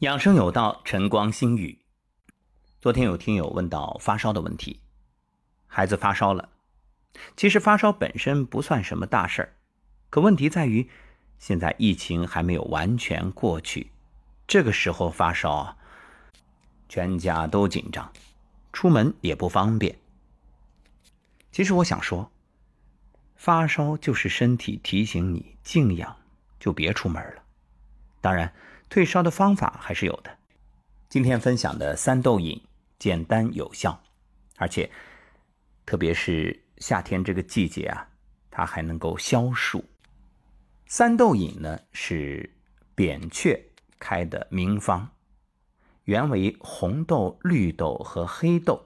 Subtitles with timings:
[0.00, 1.78] 养生有道，晨光心语。
[2.80, 4.80] 昨天有听友问到发烧的问题，
[5.68, 6.48] 孩子发烧了。
[7.36, 9.54] 其实发烧本身不算什么大事儿，
[10.10, 10.90] 可问题在于
[11.38, 13.92] 现在疫情还没有完全过去，
[14.48, 15.76] 这个时候发烧，
[16.88, 18.12] 全家都紧张，
[18.72, 19.96] 出门也不方便。
[21.52, 22.32] 其实我想说，
[23.36, 26.16] 发烧就是身体提醒你静养，
[26.58, 27.44] 就别出门了。
[28.20, 28.52] 当然。
[28.88, 30.30] 退烧的方法还是有的。
[31.08, 32.60] 今天分享的三豆饮
[32.98, 34.02] 简单有效，
[34.56, 34.90] 而且
[35.86, 38.08] 特别是夏天这个季节啊，
[38.50, 39.84] 它还能够消暑。
[40.86, 42.52] 三豆饮呢是
[42.94, 45.08] 扁鹊开的名方，
[46.04, 48.84] 原为红豆、绿豆和黑豆，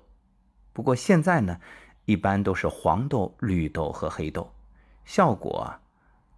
[0.72, 1.60] 不过现在呢
[2.04, 4.52] 一般都是黄豆、绿豆和黑豆，
[5.04, 5.74] 效果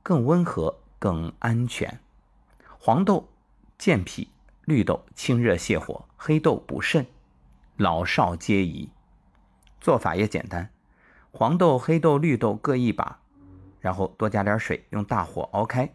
[0.02, 2.00] 更温和、更安全。
[2.78, 3.28] 黄豆。
[3.80, 4.28] 健脾，
[4.66, 7.06] 绿豆清热泻火，黑豆补肾，
[7.78, 8.90] 老少皆宜。
[9.80, 10.70] 做法也简单，
[11.30, 13.22] 黄豆、黑豆、绿豆各一把，
[13.80, 15.90] 然后多加点水，用大火熬开，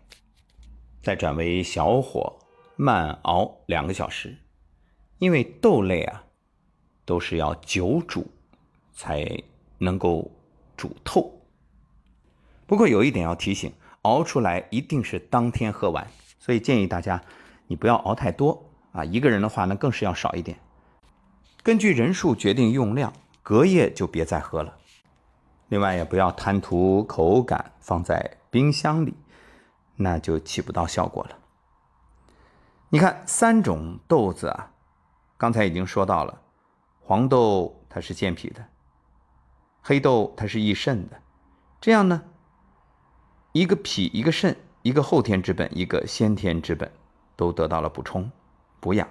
[1.03, 2.39] 再转为小火
[2.75, 4.35] 慢熬两个小时。
[5.19, 6.23] 因为豆类啊，
[7.05, 8.25] 都是要久煮
[8.95, 9.43] 才
[9.77, 10.31] 能够
[10.75, 11.39] 煮透。
[12.65, 13.71] 不过有一点要提醒，
[14.01, 16.07] 熬出来一定是当天喝完，
[16.39, 17.21] 所以建议大家。
[17.67, 19.03] 你不要熬太多啊！
[19.03, 20.57] 一个人的话呢，更是要少一点。
[21.63, 24.77] 根据人数决定用量，隔夜就别再喝了。
[25.69, 29.15] 另外，也不要贪图口感，放在冰箱里，
[29.95, 31.37] 那就起不到效果了。
[32.89, 34.71] 你看，三种豆子啊，
[35.37, 36.39] 刚才已经说到了，
[37.01, 38.63] 黄豆它是健脾的，
[39.81, 41.19] 黑豆它是益肾的。
[41.81, 42.23] 这样呢，
[43.53, 46.91] 一个脾，一个肾，一个后天之本，一个先天之本。
[47.35, 48.31] 都得到了补充、
[48.79, 49.07] 补养，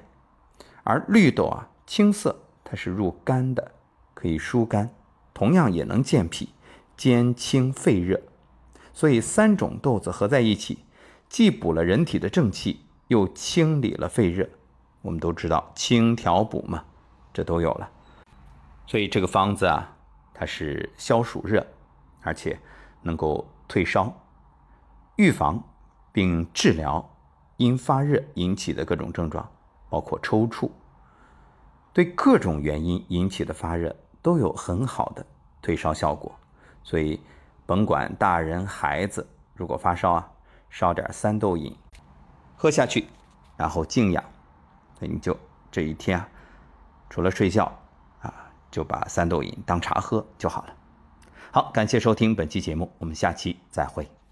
[0.82, 3.72] 而绿豆啊，青色，它是入肝的，
[4.14, 4.94] 可以疏肝，
[5.32, 6.50] 同样也能健脾、
[6.96, 8.20] 兼清肺热。
[8.92, 10.84] 所以三种豆子合在一起，
[11.28, 14.48] 既补了人体的正气，又清理了肺热。
[15.02, 16.84] 我们都知道清调补嘛，
[17.32, 17.90] 这都有了。
[18.86, 19.96] 所以这个方子啊，
[20.32, 21.66] 它是消暑热，
[22.22, 22.58] 而且
[23.02, 24.12] 能够退烧、
[25.16, 25.62] 预防
[26.12, 27.10] 并治疗。
[27.56, 29.48] 因发热引起的各种症状，
[29.88, 30.70] 包括抽搐，
[31.92, 35.24] 对各种原因引起的发热都有很好的
[35.62, 36.34] 退烧效果。
[36.82, 37.20] 所以，
[37.64, 40.30] 甭管大人孩子，如果发烧啊，
[40.68, 41.74] 烧点三豆饮，
[42.56, 43.06] 喝下去，
[43.56, 44.22] 然后静养，
[44.98, 45.36] 那你就
[45.70, 46.28] 这一天啊，
[47.08, 47.72] 除了睡觉
[48.20, 48.34] 啊，
[48.70, 50.74] 就把三豆饮当茶喝就好了。
[51.52, 54.23] 好，感谢收听本期节目，我们下期再会。